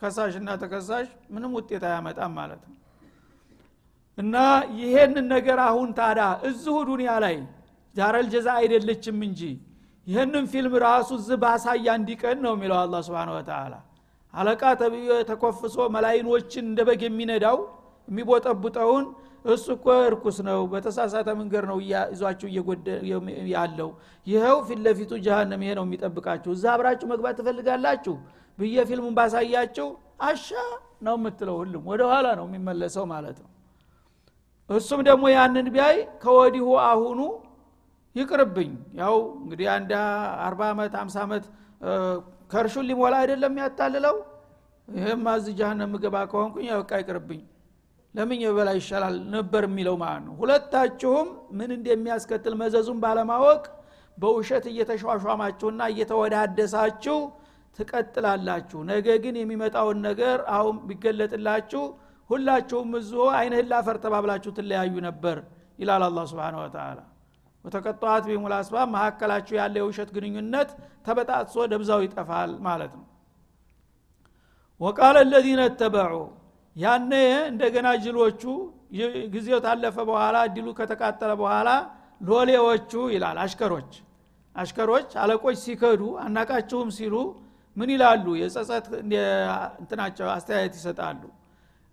[0.00, 2.74] ከሳሽና ተከሳሽ ምንም ውጤት አያመጣም ማለት ነው።
[4.18, 4.34] እና
[4.80, 7.36] ይሄንን ነገር አሁን ታዳ እዚሁ ዱኒያ ላይ
[7.96, 9.40] ዳረል ጀዛ አይደለችም እንጂ
[10.06, 13.74] ይህንን ፊልም ራሱ ዝ ባሳያ እንዲቀን ነው የሚለው አላ ስብን ወተላ
[14.34, 17.58] አለቃ ተብዮ ተኮፍሶ መላይኖችን እንደ በግ የሚነዳው
[18.08, 19.04] የሚቦጠቡጠውን
[19.46, 22.48] እሱ እኮ እርኩስ ነው በተሳሳተ መንገድ ነው ይዟችሁ
[23.52, 23.90] ያለው።
[24.26, 25.38] ይኸው ፊት ለፊቱ ይሄ
[25.78, 28.14] ነው የሚጠብቃችሁ። እዛ አብራችሁ መግባት ትፈልጋላችሁ?
[28.58, 29.88] ብዬ ፊልሙን ባሳያችሁ
[30.28, 30.48] አሻ
[31.06, 33.50] ነው የምትለው ሁሉም። ወደ ኋላ ነው የሚመለሰው ማለት ነው።
[34.70, 37.20] እሱም ደግሞ ያንን ቢያይ ከወዲሁ አሁኑ
[38.16, 39.90] ይቅርብኝ። ያው እንግዲህ አንድ
[40.46, 41.44] አርባ ዓመት አምሳ ዓመት
[42.52, 44.16] ከርሹን ሊሞላ አይደለም ያታልለው
[44.88, 47.40] ይህም አዝ ጃሃንም ምገባ ከሆንኩኝ ያውቃ ይቅርብኝ
[48.16, 50.34] ለምን የበላ ይሻላል ነበር የሚለው ማለት ነው?
[50.40, 53.62] ሁለታችሁም ምን እንደሚያስከትል መዘዙን ባለማወቅ
[54.18, 57.18] በውሸት እየተሿሿማችሁና እየተወዳደሳችሁ
[57.78, 61.82] ትቀጥላላችሁ። ነገ ግን የሚመጣውን ነገር አሁን ቢገለጥላችሁ
[62.30, 65.36] ሁላችሁም እዚሁ አይንህን ላፈር ተባብላችሁ ትለያዩ ነበር
[65.78, 66.98] ይላል አላ ስብን ወተላ
[67.64, 70.70] ወተቀጠዋት ቢሙል አስባብ መካከላችሁ ያለ የውሸት ግንኙነት
[71.06, 73.06] ተበጣጥሶ ደብዛው ይጠፋል ማለት ነው።
[74.80, 76.14] ወቃለ ለዚነ ተበዑ
[76.76, 77.12] ያነ
[77.50, 78.42] እንደገና ጅሎቹ
[79.34, 81.68] ጊዜው ታለፈ በኋላ እድሉ ከተቃጠለ በኋላ
[82.20, 83.92] ሎሌዎቹ ይላል አሽከሮች።
[84.56, 87.14] አሽከሮች አለቆች ሲከዱ አናቃችሁም ሲሉ
[87.76, 88.26] ምን ይላሉ?
[88.40, 88.86] የጸጸት
[89.80, 91.22] እንትናቸው አስተያየት ይሰጣሉ።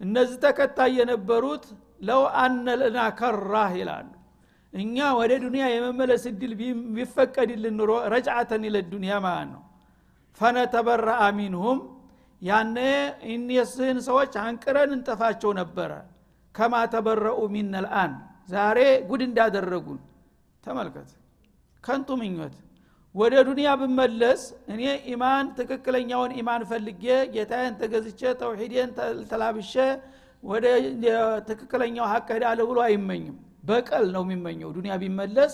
[0.02, 1.66] እነዚህ ተከታይ የነበሩት
[2.08, 4.10] ለው አነለና ከራህ ይላሉ።
[4.74, 6.54] እኛ ወደ ዱንያ የመመለስ እድል
[6.96, 9.62] ቢፈቀድልን ኑሮ ረጅዓተን ይለ ዱንያ ማለት ነው።
[10.40, 11.80] ፈነተበረአ ሚንሁም
[12.44, 12.78] ያነ
[13.34, 15.92] እነስህን ሰዎች አንቅረን እንጠፋቸው ነበረ።
[16.56, 17.40] ከማ ተበረኡ
[17.76, 18.12] ልአን
[18.50, 18.80] ዛሬ
[19.10, 20.00] ጉድ እንዳደረጉን።
[20.64, 21.10] ተመልከት
[21.84, 22.56] ከንቱ ምኞት።
[23.16, 24.42] ወደ ዱንያ ብመለስ
[24.74, 27.04] እኔ ኢማን ትክክለኛውን ኢማን ፈልጌ
[27.34, 28.92] ጌታዬን ተገዝቼ ተውሂዴን
[29.32, 29.74] ተላብሼ
[30.44, 30.66] ወደ
[31.50, 35.54] ትክክለኛው ሀቅ ሄዳለሁ ብሎ አይመኝም። በቀል ነው የሚመኘው። ዱንያ ቢመለስ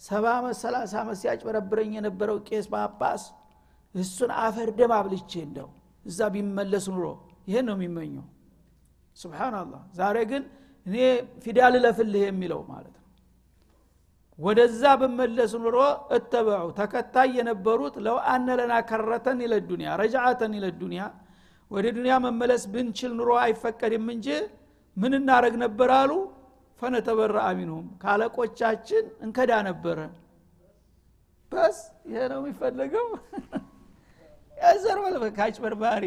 [0.00, 3.22] ሰባ ዓመት ሰላሳ ዓመት ሲያጭበረብረኝ የነበረው ቄስ ጳጳስ
[3.94, 5.68] እሱን አፈር ደም አብልቼ እንደው
[6.06, 7.06] እዛ ቢመለስ ኑሮ
[7.48, 8.24] ይህን ነው የሚመኘው።
[9.16, 10.42] ስብናላህ ዛሬ ግን
[10.86, 10.96] እኔ
[11.44, 13.04] ፊዳል ለፍልህ የሚለው ማለት ነው።
[14.38, 15.76] ወደዛ ብመለስ ኑሮ
[16.16, 21.04] እተበዑ ተከታይ የነበሩት ለው አነ ለና ከረተን ይለዱኒያ ረጃአተን ይለዱኒያ
[21.70, 24.28] ወደ ዱንያ መመለስ ብንችል ኑሮ አይፈቀድም እንጂ
[24.96, 26.12] ምን እናረግ ነበር አሉ?
[26.82, 29.98] ፈነተበራ ሚንሁም። ካለቆቻችን እንከዳ ነበረ።
[31.52, 33.06] በስ ይሄ ነው የሚፈለገው
[34.56, 36.04] ያዘር መልፈካች በርባሪ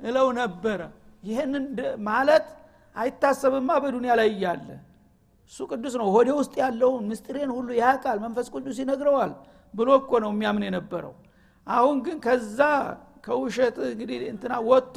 [0.00, 0.80] እለው ነበረ።
[1.24, 1.64] ይህንን
[2.08, 2.46] ማለት
[2.96, 4.68] አይታሰብማ በዱንያ ላይ እያለ
[5.52, 9.32] እሱ ቅዱስ ነው። ሆዴ ውስጥ ያለውን ምስጢሬን ሁሉ ያቃል መንፈስ ቅዱስ ይነግረዋል
[9.74, 11.14] ብሎ እኮ ነው የሚያምን የነበረው።
[11.66, 12.60] አሁን ግን ከዛ
[13.26, 14.96] ከውሸት እንግዲህ እንትና ወጥቶ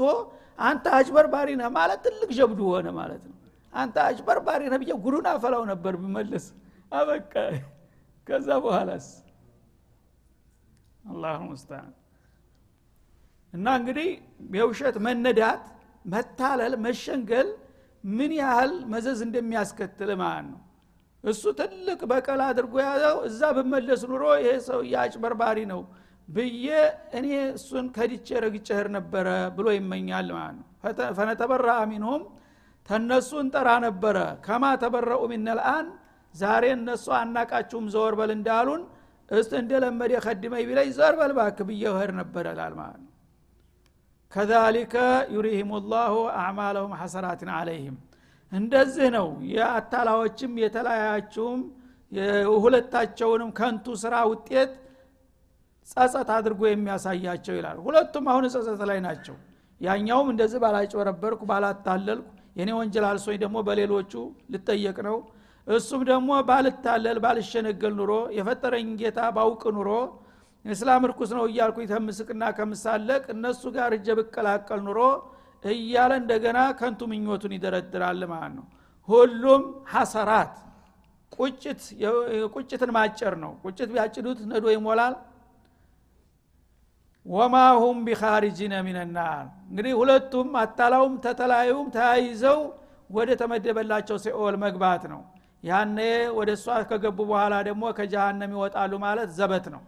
[0.60, 3.38] አንተ አጭበርባሪ ነህ ማለት ትልቅ ጀብዱ ሆነ ማለት ነው።
[3.74, 6.45] አንተ አጭበርባሪ ነህ ብዬ ጉዱን አፈላው ነበር ብመለስ።
[6.91, 7.34] አበቃ።
[8.28, 9.08] ከዛ በኋላስ?
[11.04, 11.91] አላሁ ሙስተዓን
[13.53, 14.09] እና እንግዲህ
[14.55, 15.63] የውሸት መነዳት
[16.05, 17.49] መታለል መሸንገል
[18.03, 20.59] ምን ያህል መዘዝ እንደሚያስከትል ማለት ነው።
[21.23, 25.81] እሱ ትልቅ በቀል አድርጎ ያዘው እዛ ብመለስ ኑሮ ይሄ ሰው አጭበርባሪ ነው
[26.27, 26.67] ብዬ
[27.17, 30.65] እኔ እሱን ከድቼ ረግጨህር ነበረ ብሎ ይመኛል ማለት ነው።
[31.17, 32.23] ፈነተበራ ሚንሁም
[32.89, 35.87] ተነሱ እንጠራ ነበረ። ከማ ተበረኡ ሚነልአን
[36.33, 38.81] ዛሬ እነሱ አናቃችሁም ዘወር እንዳሉን
[39.31, 43.11] እስት እንደለመደ ከድመኝ ቢለኝ ዘወር ባክ ብዬ እህር ነበረ ላል ማለት ነው
[44.31, 44.95] ከዛሊከ
[45.35, 47.95] ዩሪህም ላሁ አዕማለሁም ሐሰራትን አለይህም
[48.51, 51.59] እንደዚህ ነው። የአታላዎችም የተለያያችሁም
[52.11, 54.71] የሁለታቸውንም ከንቱ ስራ ውጤት
[55.87, 59.35] ጸጸት አድርጎ የሚያሳያቸው ይላል። ሁለቱም አሁን ጸጸት ላይ ናቸው።
[59.81, 64.13] ያኛውም እንደዚህ ባላጭበረበርኩ ባላታለልኩ የኔ ወንጀል አልሶኝ ደግሞ በሌሎቹ
[64.53, 65.17] ልጠየቅ ነው።
[65.67, 69.89] እሱም ደግሞ ባልታለል ባልሸነገል ኑሮ የፈጠረኝ ጌታ ባውቅ ኑሮ
[70.65, 75.00] እስላም እርኩስ ነው እያልኩ ከምስቅና ከምሳለቅ እነሱ ጋር እጀ ብቀላቀል ኑሮ
[75.63, 78.65] እያለ እንደገና ከንቱ ምኞቱን ይደረድራል ማለት ነው።
[79.10, 80.54] ሁሉም ሐሰራት
[81.32, 81.82] ቁጭት
[82.54, 85.13] ቁጭትን ማጨር ነው። ቁጭት ቢያጭዱት ነዶ ይሞላል።
[87.26, 92.60] ወማ ሁም ቢኻሪጂነ ሚነናር። እንግዲህ ሁለቱም አታላውም ተተላዩም ተያይዘው
[93.10, 95.21] ወደ ተመደበላቸው ሲኦል መግባት ነው።
[95.63, 95.97] ያኔ
[96.38, 99.82] ወደ እሷ ከገቡ በኋላ ደግሞ ከጀሃነም ይወጣሉ ማለት ዘበት ነው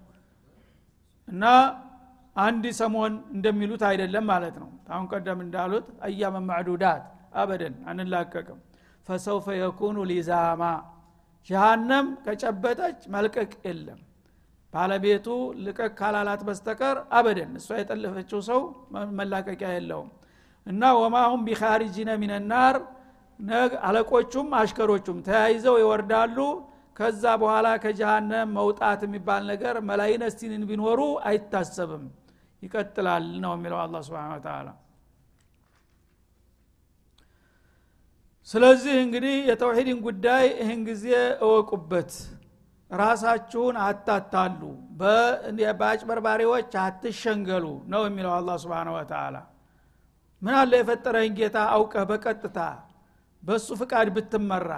[1.33, 1.45] እና
[2.35, 7.03] አንድ ሰሞን እንደሚሉት አይደለም ማለት ነው። አሁን ቀደም እንዳሉት አያመ ማዕዱዳት
[7.41, 8.59] አበደን አንላቀቅም።
[9.07, 10.63] ፈሰውፈ የኩኑ ሊዛማ
[11.49, 14.01] ጀሃነም ከጨበጠች መልቀቅ የለም።
[14.73, 15.27] ባለቤቱ
[15.65, 18.61] ልቀቅ ካላላት በስተቀር አበደን እሷ የጠለፈችው ሰው
[19.19, 20.09] መላቀቂያ የለውም።
[20.67, 22.75] እና ወማሁም ቢኻሪጂነ ሚነናር
[23.87, 26.37] አለቆቹም አሽከሮቹም ተያይዘው ይወርዳሉ
[26.97, 32.03] ከዛ በኋላ ከጀሃነም መውጣት የሚባል ነገር መላይነ ስቲንን ቢኖሩ አይታሰብም።
[32.61, 34.67] ይቀጥላል ነው የሚለው አላ ስብን ተላ
[38.47, 41.05] ስለዚህ እንግዲህ የተውሂድን ጉዳይ ይህን ጊዜ
[41.45, 42.11] እወቁበት።
[42.91, 44.61] ራሳችሁን አታታሉ
[44.99, 49.35] በአጭበርባሪዎች አትሸንገሉ ነው የሚለው አላ ስብን ወተላ
[50.41, 52.59] ምን አለ የፈጠረህን ጌታ አውቀህ በቀጥታ
[53.43, 54.71] በእሱ ፍቃድ ብትመራ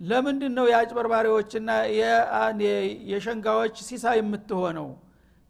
[0.00, 1.70] ለምንድን ነው የአጭበርባሪዎችና
[3.10, 4.88] የሸንጋዎች ሲሳይ የምትሆነው?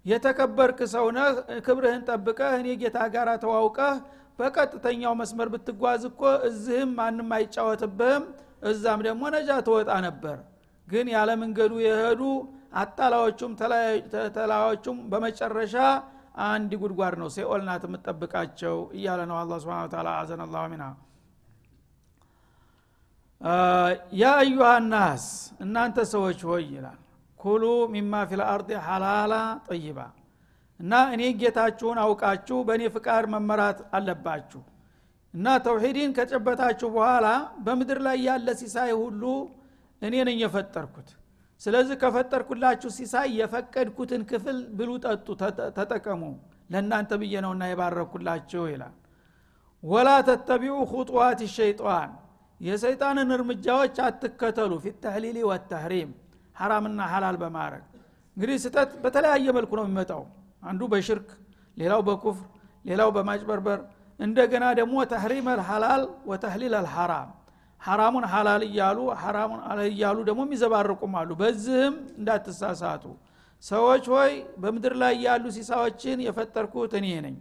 [0.06, 1.28] የተከበርክ ሰውነህ
[1.66, 3.96] ክብርህን ጠብቀህ እኔ ጌታ ጋር ተዋውቀህ
[4.38, 8.24] በቀጥተኛው መስመር ብትጓዝ እኮ እዚህም ማንም አይጫወትብህም
[8.70, 10.38] እዛም ደግሞ ነጃ ትወጣ ነበር።
[10.88, 12.22] ግን ያለ መንገዱ የሄዱ
[12.80, 13.52] አጣላዎቹም
[14.36, 15.76] ተላዎቹም በመጨረሻ
[16.48, 20.84] አንድ ጉድጓድ ነው ሴኦል ናት የምጠብቃቸው እያለ ነው አላ ስብን ታላ አዘን አላሁ ሚና
[23.40, 25.24] ያ አዩሃ ናስ
[25.64, 26.98] እናንተ ሰዎች ሆይ ይላል።
[27.40, 29.34] ኩሉ ሚማ ፊል አርድ ሐላላ
[29.68, 29.98] ጠይባ
[30.80, 34.60] እና እኔ ጌታችሁን አውቃችሁ በእኔ ፍቃድ መመራት አለባችሁ።
[35.34, 37.26] እና ተውሂድን ከጨበጣችሁ በኋላ
[37.64, 39.22] በምድር ላይ ያለ ሲሳይ ሁሉ
[40.02, 41.08] እኔ ነኝ የፈጠርኩት።
[41.60, 45.26] ስለዚህ ከፈጠርኩላችሁ ሲሳይ የፈቀድኩትን ክፍል ብሉ ጠጡ
[45.78, 46.22] ተጠቀሙ።
[46.72, 48.94] ለእናንተ ብዬ ነውና የባረኩላችሁ ይላል።
[49.82, 52.10] ወላ ተተቢዑ ሁጡዋት ሸይጣን
[52.60, 56.10] የሰይጣንን እርምጃዎች አትከተሉ። ፊት ተህሊሊ ወተህሪም
[56.56, 57.84] ሐራምና ሐላል በማድረግ
[58.36, 60.22] እንግዲህ ስተት በተለያየ መልኩ ነው የሚመጣው።
[60.62, 61.28] አንዱ በሽርክ
[61.76, 62.46] ሌላው በኩፍር
[62.84, 63.78] ሌላው በማጭበርበር
[64.20, 67.28] እንደገና ደግሞ ተህሪም አልሐላል ወተህሊል አልሐራም።
[67.80, 73.04] ሐራሙን ሐላል እያሉ ሐራሙን እያሉ ደግሞ የሚዘባርቁም አሉ። በዚህም እንዳትሳሳቱ።
[73.62, 77.36] ሰዎች ሆይ በምድር ላይ ያሉ ሲሳዎችን የፈጠርኩት እኔ ነኝ።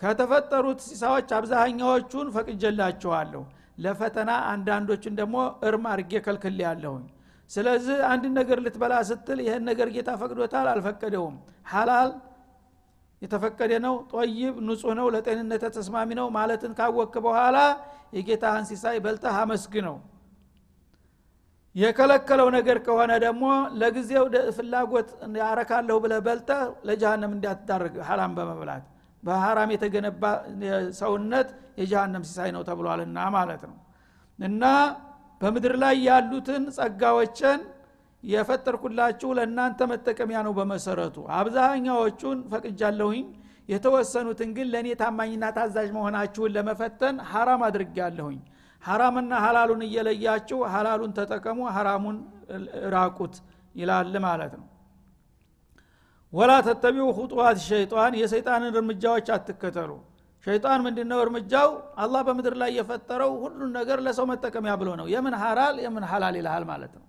[0.00, 3.42] ከተፈጠሩት ሲሳዎች አብዛኛዎቹን ፈቅጀላችኋለሁ
[3.78, 5.36] ለፈተና አንዳንዶችን ደግሞ
[5.68, 7.04] እርም አድርጌ ከልክል ያለሁኝ
[7.50, 11.34] ስለዚህ አንድ ነገር ልትበላ ስትል ይህን ነገር ጌታ ፈቅዶታል አልፈቀደውም።
[11.72, 12.10] ሐላል
[13.22, 17.58] የተፈቀደ ነው ጦይብ ንጹህ ነው ለጤንነት ተስማሚ ነው ማለትን ካወክ በኋላ
[18.16, 19.96] የጌታህን ሲሳይ በልተህ አመስግነው።
[21.74, 23.44] የከለከለው ነገር ከሆነ ደግሞ
[23.80, 24.24] ለጊዜው
[24.56, 28.84] ፍላጎት ያረካለሁ ብለ በልተህ ለጀሃነም እንዲያትዳርግ ሀላም በመብላት
[29.22, 30.22] በሀራም የተገነባ
[30.98, 31.48] ሰውነት
[31.80, 33.76] የጀሃነም ሲሳይ ነው ተብሏልና ማለት ነው።
[34.38, 34.64] እና
[35.40, 37.60] በምድር ላይ ያሉትን ጸጋዎችን
[38.22, 43.24] የፈጠርኩላችሁ ለእናንተ መጠቀሚያ ነው በመሰረቱ። አብዛኛዎቹን ፈቅጃለሁኝ።
[43.68, 48.38] የተወሰኑትን ግን ለእኔ ታማኝና ታዛዥ መሆናችሁን ለመፈተን ሐራም አድርጌያለሁኝ።
[48.82, 52.16] ሐራምና ሀላሉን እየለያችሁ ሀላሉን ተጠቀሙ ሐራሙን
[52.94, 53.34] ራቁት
[53.74, 54.66] ይላል ማለት ነው
[56.32, 59.90] ወላ ተተቢው ሁጡዋት ሸይጣን የሰይጣንን እርምጃዎች አትከተሉ።
[60.44, 61.68] ሸይጣን ምንድነው እርምጃው?
[62.02, 66.64] አላህ በምድር ላይ የፈጠረው ሁሉን ነገር ለሰው መጠቀሚያ ብሎ ነው። የምን ሀላል የምን ሀላል ይልሃል
[66.70, 67.04] ማለት ነው።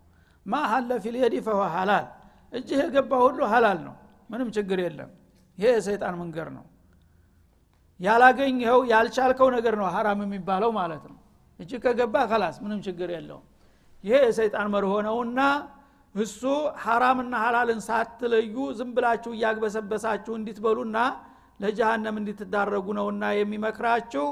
[0.45, 2.05] ማ ሀለ ፊልየዲ ፈሆ ሀላል
[2.53, 3.95] እጅህ የገባ ሁሉ ሀላል ነው።
[4.29, 5.09] ምንም ችግር የለም።
[5.57, 6.65] ይሄ የሰይጣን መንገድ ነው።
[7.99, 11.17] ያላገኘኸው ያልቻልከው ነገር ነው ሀራም የሚባለው ማለት ነው።
[11.59, 13.45] እጅ ከገባ ከላስ ምንም ችግር የለውም።
[14.03, 15.39] ይሄ የሰይጣን መርሆ ነውና
[16.15, 16.41] እሱ
[16.83, 20.97] ሐራምና ሐላልን ሳትለዩ ዝም ብላችሁ እያግበሰበሳችሁ እንዲትበሉና
[21.59, 24.25] ለጀሃነም እንድትዳረጉ ነውና የሚመክራችሁ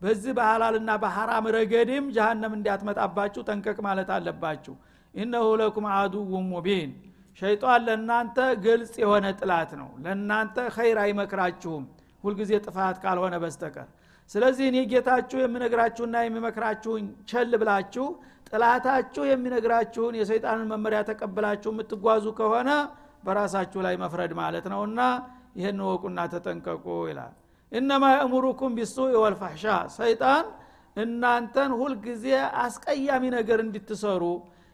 [0.00, 4.74] በዚህ በሐላልና በሐራም ረገድም ጀሃነም እንዲያትመጣባችሁ ጠንቀቅ ማለት አለባችሁ።
[5.14, 6.90] ኢነሁ ለኩም አዱው ሙቢን።
[7.38, 11.84] ሸይጣን ለእናንተ ግልጽ የሆነ ጥላት ነው። ለእናንተ ኸይር አይመክራችሁም።
[12.24, 13.88] ሁልጊዜ ጥፋት ካልሆነ በስተቀር
[14.34, 18.06] ስለዚህ እኔ ጌታችሁ የምነግራችሁና የሚመክራችሁን ቸል ብላችሁ
[18.48, 22.70] ጥላታችሁ የሚነግራችሁን የሰይጣንን መመሪያ ተቀብላችሁ የምትጓዙ ከሆነ
[23.26, 25.00] በራሳችሁ ላይ መፍረድ ማለት ነውና
[25.58, 27.32] ይህን ወቁና ተጠንቀቁ ይላል።
[27.72, 29.64] እነማ የእሙሩኩም ቢሱእ ወልፋሕሻ
[29.96, 30.46] ሰይጣን
[30.96, 32.24] እናንተን ሁልጊዜ
[32.62, 34.24] አስቀያሚ ነገር እንድትሰሩ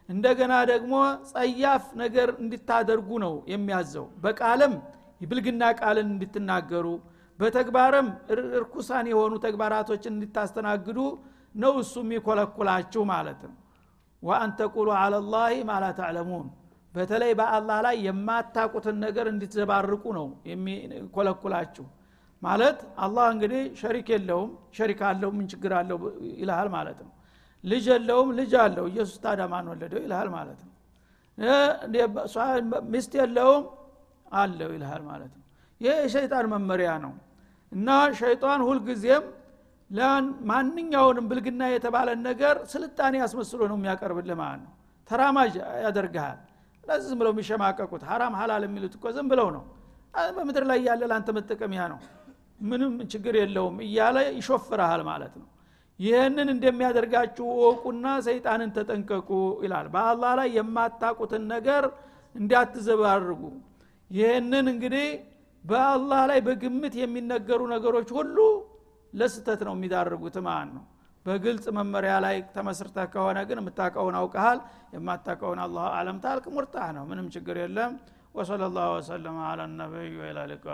[0.08, 0.94] እንደገና ደግሞ
[1.30, 4.74] ጸያፍ ነገር እንድታደርጉ ነው የሚያዘው። በቃልም
[5.22, 6.86] ብልግና ቃልን እንድትናገሩ
[7.38, 8.06] በተግባርም
[8.56, 10.98] እርኩሳን የሆኑ ተግባራቶችን እንድታስተናግዱ
[11.54, 13.56] ነው እሱ የሚኮለኩላችሁ ማለት ነው።
[14.22, 15.84] ወአን ተቁሉ አለላህ ማላ
[16.94, 21.84] በተለይ በአላህ ላይ የማታቁትን ነገር እንድትዘባርቁ ነው የሚኮለኩላችሁ።
[22.42, 25.98] ማለት አላህ እንግዲህ ሸሪክ የለውም ሸሪክ አለው ምን ችግር አለው
[26.34, 27.12] ይልሃል ማለት ነው።
[27.64, 30.74] ልጅ የለውም ልጅ አለው። ኢየሱስ ታዲያ ማን ወለደው ይልሃል ማለት ነው።
[32.92, 33.64] ሚስት የለውም
[34.32, 35.44] አለው ይልሃል ማለት ነው።
[35.80, 37.12] ይህ የሸይጣን መመሪያ ነው
[37.72, 39.24] እና ሸይጣን ሁልጊዜም
[40.50, 44.72] ማንኛውንም ብልግና የተባለን ነገር ስልጣኔ ያስመስሎ ነው የሚያቀርብልህ ማለት ነው።
[45.10, 45.52] ተራማጅ
[45.84, 46.38] ያደርግሃል።
[46.84, 49.62] ለዚህ ዝም ብለው የሚሸማቀቁት ሀራም ሀላል የሚሉት እኮ ዝም ብለው ነው።
[50.36, 51.98] በምድር ላይ ያለ ለአንተ መጠቀሚያ ነው።
[52.60, 55.46] ምንም ችግር የለውም እያለ ይሾፍረሃል ማለት ነው።
[56.00, 59.30] ይህንን እንደሚያደርጋችሁ ወቁና ሰይጣንን ተጠንቀቁ
[59.64, 61.84] ይላል። በአላህ ላይ የማታቁትን ነገር
[62.34, 63.40] እንዲያትዘባርጉ
[64.10, 65.06] ይህንን እንግዲህ
[65.64, 68.36] በአላህ ላይ በግምት የሚነገሩ ነገሮች ሁሉ
[69.12, 70.84] ለስተት ነው የሚዳርጉት። ማለት ነው
[71.26, 74.60] በግልጽ መመሪያ ላይ ተመስርተህ ከሆነ ግን የምታቀውን አውቀሃል።
[74.94, 77.92] የማታቀውን አላህ አለም ታልቅ ሙርታህ ነው። ምንም ችግር የለም።
[78.74, 80.66] ላሁ ወሰለም አላ ነቢይ ወላ ልቃ